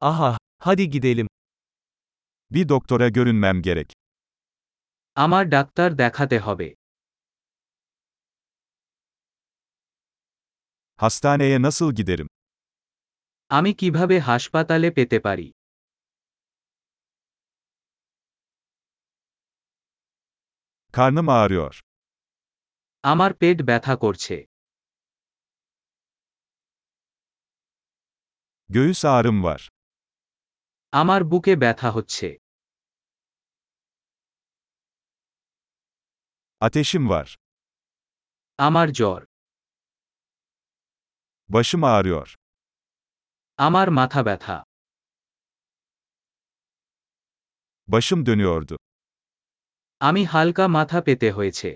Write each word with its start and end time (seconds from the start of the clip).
Aha, 0.00 0.38
hadi 0.58 0.90
gidelim. 0.90 1.28
Bir 2.50 2.68
doktora 2.68 3.08
görünmem 3.08 3.62
gerek. 3.62 3.92
আমার 5.16 5.44
doctor 5.56 5.90
দেখাতে 6.02 6.36
হবে 6.46 6.68
Hastaneye 11.00 11.62
nasıl 11.62 11.88
giderim? 11.98 12.28
আমি 13.50 13.70
কিভাবে 13.80 14.16
হাসপাতালে 14.28 14.88
পেতে 14.96 15.18
পারি 15.26 15.46
Karnım 20.92 21.28
ağrıyor. 21.28 21.74
আমার 23.04 23.30
পেট 23.40 23.58
ব্যথা 23.68 23.94
করছে 24.04 24.36
Göğüs 28.68 29.04
ağrım 29.04 29.44
var. 29.44 29.70
আমার 30.93 31.21
বুকে 31.31 31.53
ব্যথা 31.63 31.89
হচ্ছে 31.95 32.27
Ateşim 36.61 37.09
var. 37.09 37.27
আমার 38.59 38.87
জ্বর 38.97 39.21
Başım 41.49 41.83
ağrıyor. 41.83 42.27
আমার 43.59 43.87
মাথা 43.99 44.21
ব্যথা 44.27 44.57
Başım 47.87 48.25
dönüyordu. 48.25 48.75
আমি 50.01 50.21
হালকা 50.33 50.65
মাথা 50.77 50.99
পেতে 51.05 51.29
হয়েছে 51.37 51.69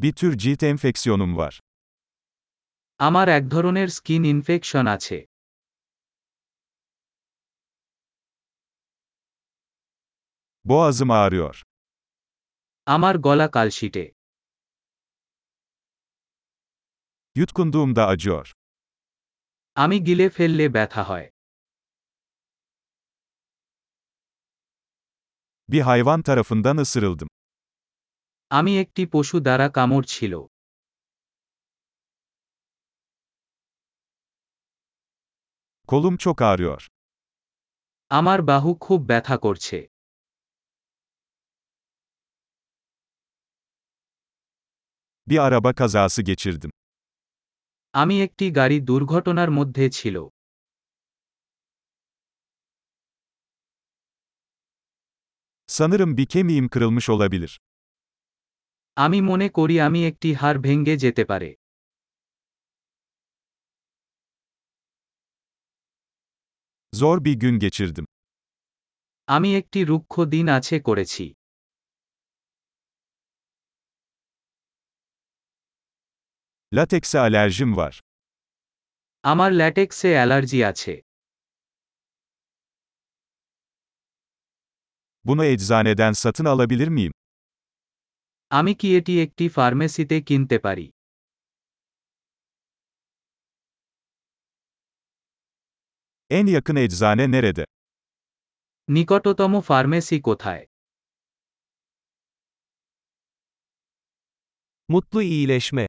Bir 0.00 0.12
tür 0.12 0.38
cilt 0.38 0.62
enfeksiyonum 0.62 1.36
var. 1.36 1.60
আমার 3.07 3.27
এক 3.37 3.43
ধরনের 3.49 3.87
স্কিন 3.87 4.23
ইনফেকশন 4.33 4.85
আছে 4.95 5.17
Boğazım 10.65 11.09
ağrıyor. 11.11 11.55
আমার 12.87 13.15
গলা 13.17 13.47
কালশিটে 13.51 14.05
Yutkunduğumda 17.35 18.03
acıyor. 18.13 18.45
আমি 19.75 19.97
গিলে 20.07 20.27
ফেললে 20.29 20.65
ব্যথা 20.75 21.03
হয় 21.09 21.27
Bir 25.69 25.81
hayvan 25.81 26.21
tarafından 26.21 26.77
ısırıldım. 26.77 27.27
আমি 28.51 28.71
একটি 28.83 29.03
পশু 29.13 29.37
দ্বারা 29.45 29.67
কামড় 29.77 30.05
ছিল 30.07 30.33
Kolum 35.92 36.16
çok 36.16 36.42
ağrıyor. 36.42 36.86
আমার 38.10 38.38
বাহু 38.48 38.70
খুব 38.80 39.00
ব্যথা 39.10 39.36
করছে 39.44 39.78
Bir 45.26 45.38
araba 45.38 45.72
kazası 45.74 46.22
geçirdim. 46.22 46.70
আমি 47.94 48.16
একটি 48.26 48.46
গাড়ি 48.58 48.78
দুর্ঘটনার 48.88 49.50
মধ্যে 49.58 49.84
ছিল 49.98 50.16
Sanırım 55.68 56.16
bir 56.16 56.26
kemiğim 56.26 56.68
kırılmış 56.68 57.08
olabilir. 57.10 57.60
আমি 58.96 59.18
মনে 59.30 59.48
করি 59.58 59.76
আমি 59.86 60.00
একটি 60.10 60.28
হাড় 60.40 60.58
ভেঙ্গে 60.66 60.94
যেতে 61.04 61.24
পারে 61.30 61.50
Zor 66.92 67.24
bir 67.24 67.34
gün 67.34 67.58
geçirdim. 67.58 68.06
আমি 69.28 69.48
একটি 69.60 69.80
রুক্ষ 69.90 70.14
দিন 70.34 70.46
আছে 70.58 70.76
করেছি 70.88 71.24
Latekse 76.72 77.18
alerjim 77.20 77.76
var. 77.76 77.92
আমার 79.24 79.50
ল্যাটেক্সে 79.60 80.10
অ্যালার্জি 80.16 80.60
আছে 80.70 80.94
Bunu 85.24 85.44
eczaneden 85.44 86.12
satın 86.12 86.44
alabilir 86.44 86.88
miyim? 86.88 87.12
আমি 88.50 88.72
কি 88.80 88.88
এটি 88.98 89.14
একটি 89.24 89.44
ফার্মেসিতে 89.56 90.16
কিনতে 90.28 90.56
পারি 90.66 90.86
En 96.32 96.46
yakın 96.46 96.76
eczane 96.76 97.30
nerede? 97.30 97.64
নিকটতম 98.88 99.52
ফার্মেসি 99.60 100.18
কোথায় 100.22 100.64
Mutlu 104.88 105.22
iyileşme. 105.22 105.88